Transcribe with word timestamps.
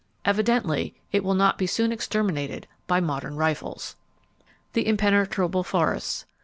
Evidently 0.25 0.95
it 1.11 1.23
will 1.23 1.35
not 1.35 1.61
soon 1.69 1.89
be 1.91 1.93
exterminated 1.93 2.65
by 2.87 2.99
modern 2.99 3.35
rifles. 3.35 3.95
The 4.73 4.87
Impenetrable 4.87 5.61
Forests. 5.63 6.25